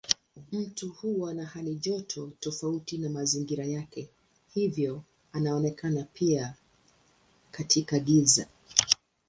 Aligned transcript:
Mtu 0.51 0.89
huwa 0.89 1.33
na 1.33 1.45
halijoto 1.45 2.31
tofauti 2.39 2.97
na 2.97 3.09
mazingira 3.09 3.65
yake 3.65 4.09
hivyo 4.53 5.03
anaonekana 5.33 6.03
pia 6.03 6.53
katika 7.51 7.99
giza. 7.99 8.47